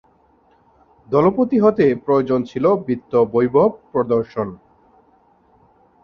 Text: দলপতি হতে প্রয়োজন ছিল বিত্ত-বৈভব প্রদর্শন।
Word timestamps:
দলপতি 1.09 1.57
হতে 1.59 1.85
প্রয়োজন 2.05 2.39
ছিল 2.43 2.65
বিত্ত-বৈভব 2.87 3.69
প্রদর্শন। 3.91 4.47